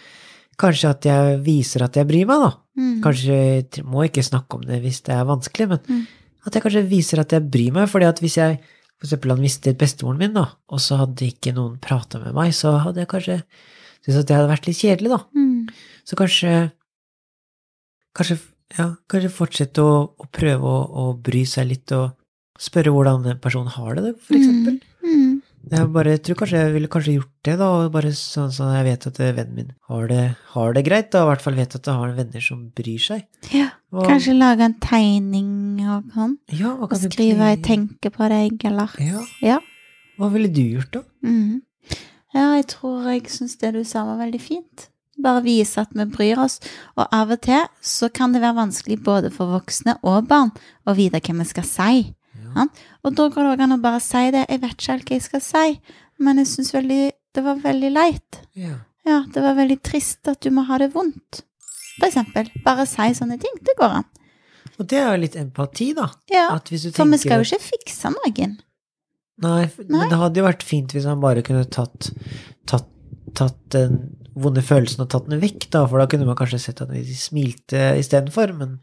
Kanskje 0.62 0.90
at 0.94 1.06
jeg 1.08 1.38
viser 1.44 1.84
at 1.84 1.96
jeg 1.98 2.08
bryr 2.08 2.28
meg, 2.28 2.44
da. 2.46 2.52
Mm. 2.78 2.94
Kanskje 3.04 3.36
jeg 3.36 3.84
må 3.84 4.06
ikke 4.06 4.24
snakke 4.24 4.58
om 4.58 4.62
det 4.68 4.78
hvis 4.84 5.02
det 5.06 5.16
er 5.16 5.28
vanskelig, 5.28 5.72
men 5.74 5.86
Mm. 5.88 6.04
At 6.42 6.56
jeg 6.56 6.62
kanskje 6.64 6.88
viser 6.90 7.20
at 7.22 7.30
jeg 7.30 7.44
bryr 7.54 7.70
meg, 7.70 7.84
fordi 7.86 8.06
at 8.08 8.18
hvis 8.18 8.34
jeg 8.40 8.56
for 8.98 9.06
eksempel 9.06 9.30
han 9.30 9.42
mistet 9.42 9.78
bestemoren 9.78 10.18
min, 10.18 10.32
da, 10.34 10.44
og 10.70 10.80
så 10.82 10.96
hadde 11.00 11.26
ikke 11.26 11.52
noen 11.54 11.76
prata 11.82 12.18
med 12.22 12.34
meg, 12.34 12.52
så 12.54 12.76
hadde 12.82 13.02
jeg 13.02 13.10
kanskje 13.10 13.36
syntes 14.02 14.18
at 14.20 14.26
det 14.26 14.36
hadde 14.36 14.50
vært 14.50 14.66
litt 14.66 14.78
kjedelig, 14.78 15.10
da. 15.10 15.18
Mm. 15.34 15.68
Så 16.06 16.18
kanskje 16.18 16.54
Kanskje, 18.12 18.34
ja, 18.76 18.90
kanskje 19.08 19.30
fortsette 19.32 19.80
å, 19.80 19.92
å 20.20 20.26
prøve 20.28 20.68
å, 20.68 20.80
å 20.84 21.04
bry 21.16 21.46
seg 21.48 21.70
litt 21.70 21.94
og 21.96 22.10
spørre 22.60 22.92
hvordan 22.92 23.24
en 23.30 23.38
person 23.40 23.70
har 23.72 23.96
det, 23.96 24.12
for 24.20 24.36
eksempel. 24.36 24.74
Mm. 25.72 25.78
Jeg 25.78 25.92
bare 25.94 26.10
jeg 26.12 26.22
tror 26.26 26.36
kanskje 26.42 26.58
jeg 26.60 26.72
ville 26.74 26.88
kanskje 26.92 27.14
gjort 27.16 27.30
det, 27.48 27.54
da, 27.58 27.68
bare 27.88 28.10
sånn 28.12 28.50
sånn 28.52 28.74
jeg 28.76 28.84
vet 28.90 29.06
at 29.08 29.18
vennen 29.22 29.54
min 29.56 29.70
har 29.88 30.06
det, 30.10 30.36
har 30.52 30.74
det 30.76 30.84
greit, 30.84 31.10
da, 31.14 31.22
i 31.24 31.28
hvert 31.30 31.40
fall 31.40 31.54
vet 31.56 31.74
at 31.78 31.86
jeg 31.88 31.94
har 32.02 32.12
venner 32.18 32.44
som 32.44 32.66
bryr 32.76 33.00
seg. 33.00 33.24
Ja, 33.54 33.70
Og, 33.92 34.04
kanskje 34.06 34.34
lage 34.36 34.60
en 34.68 34.74
tegning 34.84 35.80
av 35.88 36.04
han. 36.14 36.38
ja, 36.52 36.74
Og 36.76 36.90
skrive 36.92 37.38
hva 37.40 37.50
'jeg 37.56 37.62
tenker 37.64 38.10
på 38.10 38.28
deg', 38.28 38.64
eller 38.64 38.90
Ja, 39.00 39.24
Ja. 39.40 39.58
hva 40.18 40.30
ville 40.30 40.48
du 40.52 40.60
gjort, 40.60 40.90
da? 40.92 41.02
Mhm. 41.24 41.62
Ja, 42.34 42.54
jeg 42.56 42.66
tror 42.66 43.04
jeg 43.12 43.24
syns 43.28 43.56
det 43.58 43.72
du 43.74 43.84
sa 43.84 44.04
var 44.04 44.18
veldig 44.26 44.40
fint. 44.40 44.88
Bare 45.22 45.42
vise 45.42 45.78
at 45.78 45.88
vi 45.92 46.04
bryr 46.04 46.38
oss. 46.38 46.60
Og 46.96 47.06
av 47.12 47.30
og 47.30 47.40
til 47.42 47.66
så 47.82 48.10
kan 48.12 48.32
det 48.32 48.40
være 48.40 48.56
vanskelig 48.56 49.02
både 49.04 49.30
for 49.30 49.46
voksne 49.60 49.98
og 50.02 50.26
barn 50.28 50.50
å 50.86 50.94
vite 50.96 51.20
hva 51.20 51.38
vi 51.38 51.44
skal 51.44 51.64
si. 51.64 52.14
Ja. 52.56 52.66
Og 53.02 53.16
da 53.18 53.28
går 53.32 53.46
det 53.48 53.52
òg 53.56 53.64
an 53.66 53.76
å 53.76 53.82
bare 53.82 54.00
si 54.04 54.24
det. 54.34 54.46
Jeg 54.48 54.62
vet 54.62 54.76
ikke 54.76 54.92
helt 54.92 55.10
hva 55.10 55.18
jeg 55.18 55.26
skal 55.26 55.44
si, 55.44 55.66
men 56.22 56.42
jeg 56.42 56.50
syns 56.52 56.72
det 57.32 57.44
var 57.44 57.60
veldig 57.62 57.92
leit. 57.92 58.42
Ja. 58.58 58.76
Ja, 59.08 59.24
det 59.34 59.42
var 59.42 59.56
veldig 59.58 59.80
trist 59.82 60.28
at 60.30 60.42
du 60.44 60.52
må 60.54 60.62
ha 60.68 60.78
det 60.78 60.92
vondt. 60.94 61.42
For 61.98 62.08
eksempel. 62.08 62.50
Bare 62.64 62.86
si 62.86 63.08
sånne 63.16 63.38
ting. 63.42 63.56
Det 63.64 63.74
går 63.78 63.98
an. 64.00 64.08
Og 64.78 64.86
det 64.88 64.98
er 65.00 65.10
jo 65.10 65.22
litt 65.24 65.36
empati, 65.36 65.90
da. 65.96 66.08
Ja, 66.32 66.46
For 66.54 67.10
vi 67.10 67.20
skal 67.20 67.42
jo 67.42 67.48
ikke 67.48 67.64
fikse 67.76 68.12
noen. 68.14 68.56
Nei, 69.42 69.62
Nei. 69.66 69.86
men 69.88 70.10
det 70.10 70.18
hadde 70.20 70.40
jo 70.40 70.46
vært 70.46 70.64
fint 70.66 70.92
hvis 70.94 71.06
han 71.08 71.22
bare 71.22 71.42
kunne 71.44 71.64
tatt, 71.72 72.12
tatt, 72.68 72.88
tatt 73.36 73.58
den 73.74 73.96
vonde 74.38 74.62
følelsen 74.64 75.02
og 75.04 75.10
tatt 75.12 75.28
den 75.28 75.42
vekk, 75.42 75.66
da, 75.74 75.82
for 75.88 76.00
da 76.00 76.06
kunne 76.08 76.28
man 76.28 76.38
kanskje 76.38 76.60
sett 76.62 76.82
at 76.84 76.92
de 76.92 77.16
smilte 77.16 77.80
istedenfor, 78.00 78.54
men 78.56 78.78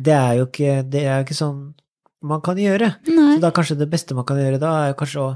det 0.00 0.14
er 0.16 0.38
jo 0.38 0.46
ikke, 0.48 0.76
det 0.88 1.02
er 1.04 1.18
jo 1.18 1.26
ikke 1.26 1.36
sånn 1.40 1.58
man 2.24 2.42
kan 2.44 2.58
gjøre. 2.60 2.94
Nei. 3.10 3.34
Så 3.36 3.42
da 3.44 3.52
kanskje 3.54 3.78
det 3.80 3.90
beste 3.92 4.16
man 4.16 4.26
kan 4.28 4.40
gjøre 4.40 4.60
da, 4.62 4.72
er 4.88 4.96
kanskje 4.98 5.22
å 5.22 5.30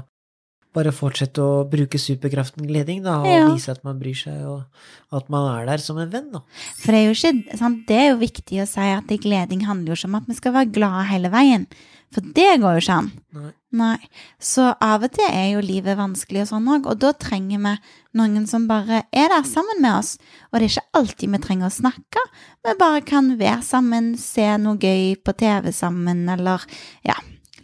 bare 0.73 0.91
fortsette 0.93 1.41
å 1.41 1.63
bruke 1.69 1.97
superkraften 1.97 2.67
gleding, 2.69 3.01
da, 3.03 3.19
og 3.21 3.25
Ja. 3.27 3.45
vise 3.53 3.69
at 3.73 3.83
man 3.83 3.99
bryr 3.99 4.15
seg, 4.15 4.45
og 4.45 4.65
at 5.11 5.29
man 5.29 5.47
er 5.61 5.65
der 5.65 5.77
som 5.77 5.97
en 5.97 6.09
venn, 6.09 6.31
da. 6.31 6.41
For 6.77 6.91
det 6.91 6.99
er 6.99 7.07
jo 7.13 7.17
ikke 7.17 7.57
sant? 7.57 7.87
Det 7.87 7.97
er 7.97 8.09
jo 8.11 8.17
viktig 8.21 8.61
å 8.61 8.67
si 8.67 8.79
at 8.79 9.07
gleding 9.21 9.65
handler 9.65 9.95
jo 9.95 9.97
ikke 9.99 10.09
om 10.11 10.15
at 10.15 10.27
vi 10.27 10.33
skal 10.35 10.53
være 10.53 10.71
glade 10.71 11.07
hele 11.09 11.29
veien. 11.33 11.65
For 12.11 12.21
det 12.21 12.59
går 12.59 12.73
jo 12.73 12.81
ikke 12.81 12.97
an. 12.97 13.11
Nei. 13.33 13.51
Nei. 13.71 13.97
Så 14.41 14.75
av 14.81 15.03
og 15.03 15.11
til 15.13 15.27
er 15.29 15.51
jo 15.53 15.59
livet 15.61 15.95
vanskelig 15.95 16.41
og 16.41 16.47
sånn 16.49 16.65
òg, 16.73 16.87
og 16.89 16.97
da 16.97 17.11
trenger 17.13 17.59
vi 17.61 17.73
noen 18.17 18.47
som 18.49 18.67
bare 18.67 19.03
er 19.13 19.29
der 19.29 19.43
sammen 19.45 19.79
med 19.81 19.93
oss. 19.99 20.17
Og 20.51 20.57
det 20.59 20.65
er 20.65 20.73
ikke 20.73 20.97
alltid 20.97 21.29
vi 21.35 21.37
trenger 21.37 21.67
å 21.69 21.75
snakke, 21.77 22.23
vi 22.65 22.73
bare 22.79 23.01
kan 23.05 23.37
være 23.37 23.61
sammen, 23.61 24.17
se 24.17 24.57
noe 24.57 24.77
gøy 24.81 25.15
på 25.21 25.35
TV 25.37 25.69
sammen, 25.71 26.27
eller 26.33 26.65
ja, 27.05 27.13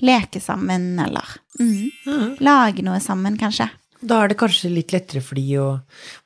leke 0.04 0.42
sammen, 0.44 0.94
eller 1.00 1.26
mm. 1.60 1.90
Ja. 2.06 2.20
lage 2.44 2.84
noe 2.86 3.00
sammen, 3.04 3.38
kanskje. 3.40 3.70
Da 4.06 4.20
er 4.22 4.30
det 4.30 4.38
kanskje 4.38 4.70
litt 4.70 4.92
lettere 4.94 5.22
for 5.24 5.40
de 5.40 5.46
å, 5.62 5.68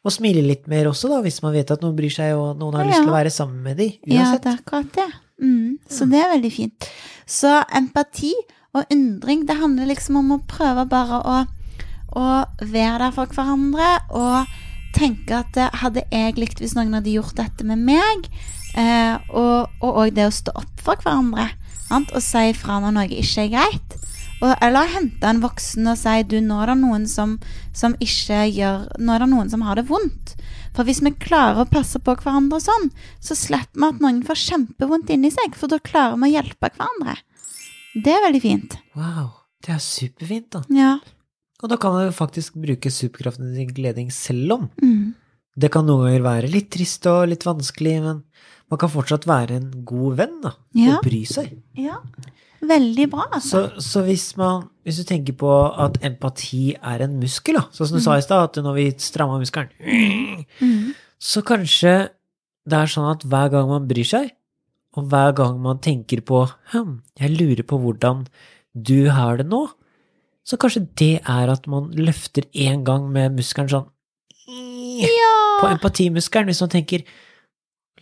å 0.03 0.11
smile 0.11 0.41
litt 0.43 0.65
mer 0.71 0.89
også, 0.89 1.11
da, 1.11 1.21
hvis 1.23 1.41
man 1.45 1.53
vet 1.55 1.71
at 1.71 1.83
noen 1.85 1.95
bryr 1.95 2.11
seg, 2.13 2.33
og 2.35 2.57
noen 2.59 2.79
har 2.79 2.89
lyst 2.89 3.03
til 3.03 3.11
å 3.11 3.17
være 3.17 3.33
sammen 3.33 3.61
med 3.63 3.79
de, 3.79 3.91
Ja, 4.09 4.23
uansett. 4.25 4.43
det 4.43 4.51
er 4.51 4.63
akkurat 4.63 4.95
det. 4.97 5.09
Mm, 5.39 5.77
så 5.88 6.07
det 6.09 6.19
er 6.19 6.33
veldig 6.33 6.51
fint. 6.51 6.89
Så 7.29 7.53
empati 7.77 8.33
og 8.75 8.89
undring, 8.91 9.45
det 9.47 9.59
handler 9.61 9.88
liksom 9.93 10.19
om 10.19 10.33
å 10.35 10.41
prøve 10.49 10.85
bare 10.89 11.21
å, 11.23 11.38
å 12.19 12.25
være 12.59 13.05
der 13.05 13.15
for 13.15 13.31
hverandre 13.38 13.93
og 14.17 14.57
tenke 14.97 15.39
at 15.43 15.57
eh, 15.61 15.79
hadde 15.83 16.03
jeg 16.11 16.35
likt 16.41 16.59
hvis 16.59 16.75
noen 16.75 16.97
hadde 16.97 17.13
gjort 17.13 17.38
dette 17.38 17.65
med 17.65 17.81
meg, 17.85 18.27
eh, 18.75 19.15
og 19.29 19.85
òg 19.85 20.15
det 20.17 20.27
å 20.27 20.33
stå 20.33 20.57
opp 20.57 20.83
for 20.83 20.99
hverandre 21.05 21.47
sant? 21.89 22.13
og 22.13 22.24
si 22.24 22.53
fra 22.58 22.79
når 22.84 22.96
noe 22.96 23.10
ikke 23.10 23.48
er 23.48 23.51
greit. 23.58 23.98
Og, 24.39 24.53
eller 24.63 24.88
hente 24.93 25.27
en 25.27 25.41
voksen 25.43 25.89
og 25.91 25.98
si 26.00 26.22
du, 26.31 26.38
nå 26.39 26.62
er 26.63 26.72
det 26.72 26.77
noen 26.79 27.08
som, 27.12 27.36
som 27.75 27.96
ikke 28.00 28.46
gjør 28.55 28.86
Nå 28.96 29.12
er 29.12 29.25
det 29.25 29.34
noen 29.34 29.50
som 29.51 29.65
har 29.67 29.75
det 29.75 29.89
vondt. 29.89 30.38
For 30.77 30.88
hvis 30.88 31.01
vi 31.03 31.12
klarer 31.19 31.63
å 31.63 31.67
passe 31.67 32.00
på 32.00 32.15
hverandre 32.22 32.62
sånn, 32.63 32.88
så 33.19 33.36
slipper 33.36 33.81
vi 33.81 33.89
at 33.89 34.03
noen 34.03 34.22
får 34.24 34.39
kjempevondt 34.46 35.12
inni 35.12 35.31
seg, 35.34 35.58
for 35.60 35.72
da 35.72 35.81
klarer 35.84 36.15
vi 36.22 36.29
å 36.29 36.34
hjelpe 36.38 36.69
hverandre. 36.72 37.17
Det 38.00 38.13
er 38.13 38.24
veldig 38.24 38.41
fint. 38.43 38.77
Wow, 38.96 39.31
det 39.65 39.74
er 39.75 39.81
superfint, 39.84 40.51
da. 40.55 40.62
Ja. 40.72 40.93
Og 41.60 41.72
da 41.74 41.79
kan 41.81 41.98
man 41.98 42.05
jo 42.08 42.15
faktisk 42.15 42.55
bruke 42.62 42.91
superkraften 42.93 43.51
til 43.58 43.74
gleding 43.75 44.13
selv 44.15 44.55
om. 44.55 44.69
Mm. 44.79 45.17
Det 45.60 45.72
kan 45.74 45.88
noen 45.89 46.05
ganger 46.05 46.24
være 46.24 46.51
litt 46.53 46.69
trist 46.72 47.03
og 47.12 47.25
litt 47.34 47.43
vanskelig, 47.43 47.98
men 48.05 48.22
man 48.69 48.79
kan 48.81 48.91
fortsatt 48.93 49.25
være 49.29 49.55
en 49.59 49.69
god 49.88 50.19
venn, 50.19 50.35
da. 50.43 50.51
Ja. 50.77 50.97
Og 50.97 51.07
bry 51.07 51.23
seg. 51.27 51.55
ja. 51.77 52.01
Veldig 52.59 53.05
bra, 53.07 53.23
altså. 53.31 53.61
Så, 53.79 53.81
så 53.85 54.01
hvis 54.03 54.33
man 54.35 54.65
Hvis 54.83 54.97
du 54.99 55.05
tenker 55.07 55.31
på 55.39 55.47
at 55.79 55.95
empati 56.03 56.73
er 56.75 57.05
en 57.05 57.13
muskel, 57.21 57.55
da, 57.55 57.61
sånn 57.71 57.88
som 57.88 57.99
du 57.99 58.03
sa 58.03 58.17
i 58.19 58.23
stad, 58.25 58.49
at 58.49 58.59
når 58.65 58.75
vi 58.75 58.88
stramma 58.99 59.39
muskelen 59.39 59.71
Mm. 60.59 60.91
Så 61.19 61.41
kanskje 61.43 62.09
det 62.69 62.77
er 62.77 62.91
sånn 62.91 63.07
at 63.11 63.23
hver 63.23 63.49
gang 63.53 63.69
man 63.71 63.88
bryr 63.88 64.07
seg, 64.07 64.31
og 64.97 65.07
hver 65.11 65.31
gang 65.38 65.59
man 65.63 65.79
tenker 65.79 66.21
på 66.25 66.41
hm, 66.73 66.99
jeg 67.19 67.35
lurer 67.38 67.63
på 67.63 67.79
hvordan 67.79 68.25
du 68.75 69.09
har 69.13 69.39
det 69.39 69.45
nå, 69.47 69.61
så 70.43 70.57
kanskje 70.59 70.88
det 70.99 71.21
er 71.23 71.51
at 71.53 71.67
man 71.69 71.91
løfter 71.95 72.43
én 72.51 72.83
gang 72.88 73.07
med 73.13 73.38
muskelen 73.38 73.69
sånn 73.71 73.88
Ja. 74.99 75.33
På 75.61 75.69
empatimuskelen, 75.69 76.49
hvis 76.49 76.61
man 76.63 76.71
tenker 76.73 77.03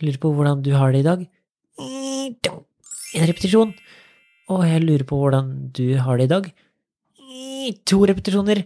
lurer 0.02 0.20
på 0.22 0.32
hvordan 0.34 0.64
du 0.64 0.72
har 0.76 0.94
det 0.94 1.02
i 1.02 1.08
dag. 1.08 1.26
En 1.78 3.28
repetisjon. 3.30 3.74
Og 4.48 4.64
jeg 4.64 4.84
lurer 4.84 5.04
på 5.08 5.18
hvordan 5.20 5.52
du 5.76 5.86
har 6.00 6.20
det 6.20 6.28
i 6.28 6.32
dag. 6.34 6.50
To 7.88 8.02
repetisjoner. 8.08 8.64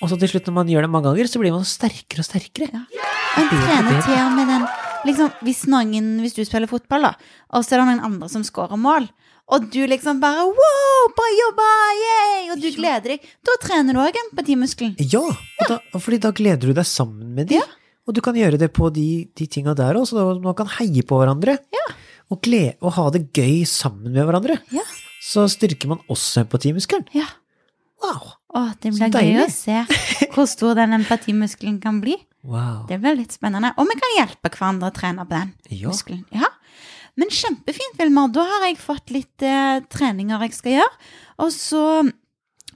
Og 0.00 0.08
så 0.08 0.16
til 0.16 0.32
slutt, 0.32 0.46
når 0.48 0.56
man 0.62 0.70
gjør 0.72 0.86
det 0.86 0.92
mange 0.92 1.10
ganger, 1.10 1.28
så 1.28 1.40
blir 1.42 1.52
man 1.52 1.66
sterkere 1.68 2.24
og 2.24 2.28
sterkere. 2.28 2.70
Ja. 2.72 3.08
En 3.40 3.50
trener 3.52 4.00
til 4.06 4.22
med 4.36 4.48
den 4.48 4.64
liksom, 5.06 5.32
hvis, 5.46 5.64
noen, 5.70 6.12
hvis 6.24 6.36
du 6.36 6.42
spiller 6.46 6.70
fotball, 6.70 7.10
da, 7.10 7.14
og 7.54 7.64
så 7.64 7.76
er 7.76 7.82
det 7.82 7.88
noen 7.90 8.06
andre 8.10 8.30
som 8.32 8.44
scorer 8.46 8.80
mål, 8.80 9.08
og 9.50 9.66
du 9.72 9.80
liksom 9.90 10.20
bare 10.22 10.44
Wow, 10.46 11.08
bra 11.16 11.28
jobba! 11.34 11.68
Yay! 11.98 12.42
Og 12.52 12.60
du 12.62 12.68
gleder 12.76 13.16
deg. 13.16 13.24
Da 13.46 13.56
trener 13.62 13.96
du 13.96 14.02
òg 14.02 14.18
empatimuskelen. 14.28 14.92
Ja, 15.10 15.24
og 15.26 15.64
da, 15.66 15.80
og 15.90 16.04
fordi 16.04 16.20
da 16.22 16.30
gleder 16.36 16.70
du 16.70 16.76
deg 16.76 16.86
sammen 16.86 17.32
med 17.34 17.50
de. 17.50 17.58
Og 18.10 18.16
du 18.16 18.20
kan 18.26 18.34
gjøre 18.34 18.58
det 18.58 18.72
på 18.74 18.88
de, 18.90 19.06
de 19.38 19.46
tinga 19.46 19.72
der 19.78 19.94
òg, 20.00 20.08
så 20.10 20.24
man 20.42 20.56
kan 20.58 20.66
heie 20.80 21.04
på 21.06 21.18
hverandre. 21.20 21.54
Og, 22.30 22.38
gle, 22.42 22.74
og 22.82 22.92
ha 22.96 23.04
det 23.14 23.24
gøy 23.34 23.62
sammen 23.66 24.10
med 24.14 24.26
hverandre. 24.26 24.56
Ja. 24.74 24.82
Så 25.22 25.44
styrker 25.50 25.90
man 25.94 26.02
også 26.10 26.42
empatimuskelen. 26.44 27.06
ja. 27.14 27.28
Wow. 28.00 28.30
Å, 28.56 28.60
det 28.80 28.94
blir 28.96 29.10
gøy 29.12 29.42
å 29.42 29.48
se 29.52 29.74
hvor 30.32 30.46
stor 30.48 30.78
den 30.78 30.94
empatimuskelen 30.96 31.74
kan 31.82 31.98
bli. 32.00 32.14
wow. 32.48 32.86
Det 32.88 32.96
blir 33.02 33.18
litt 33.18 33.34
spennende. 33.36 33.74
Og 33.76 33.84
vi 33.90 33.96
kan 34.00 34.14
hjelpe 34.16 34.48
hverandre 34.54 34.88
å 34.88 34.94
trene 34.96 35.26
på 35.28 35.34
den 35.36 35.50
Ja. 35.82 35.90
muskelen. 35.92 36.22
Ja. 36.32 36.48
Men 37.20 37.28
kjempefint, 37.28 37.98
Vilmar. 38.00 38.30
Da 38.32 38.46
har 38.48 38.64
jeg 38.70 38.78
fått 38.80 39.12
litt 39.12 39.44
eh, 39.44 39.82
treninger 39.92 40.40
jeg 40.46 40.56
skal 40.56 40.72
gjøre. 40.78 40.96
Og 41.44 41.52
så, 41.52 41.82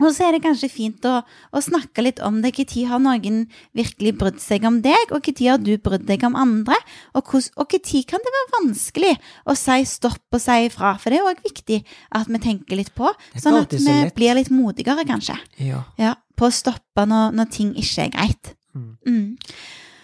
og 0.01 0.11
så 0.15 0.27
er 0.27 0.35
det 0.37 0.43
kanskje 0.45 0.71
fint 0.73 1.05
å, 1.07 1.21
å 1.23 1.63
snakke 1.63 2.03
litt 2.03 2.21
om 2.25 2.41
det. 2.43 2.53
Når 2.57 2.89
har 2.91 3.03
noen 3.03 3.45
virkelig 3.77 4.15
brydd 4.19 4.41
seg 4.43 4.67
om 4.67 4.81
deg, 4.85 5.13
og 5.15 5.29
når 5.29 5.51
har 5.53 5.63
du 5.63 5.73
brydd 5.79 6.07
deg 6.09 6.25
om 6.27 6.35
andre? 6.39 6.79
Og 7.15 7.35
når 7.35 8.03
kan 8.11 8.25
det 8.25 8.35
være 8.35 8.53
vanskelig 8.59 9.13
å 9.47 9.55
si 9.59 9.79
stopp 9.89 10.35
og 10.35 10.43
si 10.43 10.59
ifra? 10.67 10.97
For 10.99 11.15
det 11.15 11.21
er 11.21 11.31
òg 11.31 11.45
viktig 11.47 11.81
at 12.11 12.29
vi 12.29 12.43
tenker 12.43 12.81
litt 12.81 12.95
på, 12.97 13.13
sånn 13.39 13.61
at 13.63 13.73
vi 13.73 13.83
så 13.85 13.97
blir 14.17 14.35
litt 14.41 14.51
modigere, 14.55 15.07
kanskje. 15.09 15.39
Ja. 15.63 15.85
Ja, 16.01 16.17
På 16.35 16.49
å 16.51 16.55
stoppe 16.55 17.07
når, 17.07 17.31
når 17.39 17.51
ting 17.55 17.75
ikke 17.79 18.09
er 18.09 18.15
greit. 18.17 18.55
Mm. 18.75 18.97
Mm. 19.07 19.27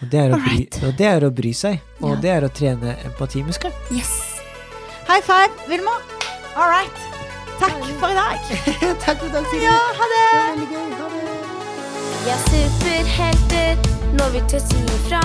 Og 0.01 0.09
det, 0.13 0.21
er 0.21 0.33
bry, 0.41 0.61
og 0.87 0.95
det 0.97 1.09
er 1.11 1.27
å 1.27 1.33
bry 1.35 1.51
seg, 1.53 1.81
og 2.01 2.15
Ja. 2.15 2.21
det 2.23 2.31
er 2.37 2.47
å 2.47 2.53
trene 2.55 2.95
empatimuskelen. 3.11 3.75
Yes. 3.91 4.15
High 5.11 5.21
five, 5.27 5.51
Vilma. 5.69 5.99
All 6.57 6.71
right. 6.71 7.30
Takk 7.61 7.85
for 8.00 8.09
i 8.09 8.14
dag. 8.14 8.38
Takk 9.05 9.19
for 9.19 9.26
i 9.26 9.33
dag, 9.33 9.45
Siri. 9.50 9.64
Ja, 9.64 9.79
ha 9.99 10.05
det. 10.12 10.26
Det 10.26 10.38
var 10.38 10.49
veldig 10.50 10.69
gøy. 10.75 10.88
Ha 11.00 11.07
det. 11.14 11.26
Vi 12.23 12.31
er 12.35 12.40
superhelter 12.52 13.73
når 14.19 14.29
vi 14.35 14.40
tør 14.52 14.62
si 14.64 14.81
ifra. 14.97 15.25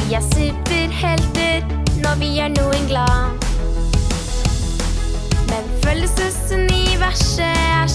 Vi 0.00 0.04
er 0.18 0.24
superhelter 0.34 1.58
når 2.02 2.14
vi 2.22 2.28
gjør 2.38 2.50
noen 2.58 2.84
glad. 2.90 3.22
Men 5.50 5.64
følelsesuniverset 5.86 7.46
er 7.46 7.86